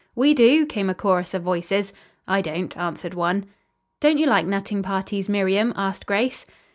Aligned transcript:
"We 0.15 0.33
do," 0.33 0.65
came 0.65 0.89
a 0.89 0.95
chorus 0.95 1.35
of 1.35 1.43
voices. 1.43 1.93
"I 2.27 2.41
don't," 2.41 2.75
answered 2.75 3.13
one. 3.13 3.45
"Don't 3.99 4.17
you 4.17 4.25
like 4.25 4.47
nutting 4.47 4.81
parties, 4.81 5.29
Miriam?" 5.29 5.73
asked 5.75 6.07
Grace. 6.07 6.47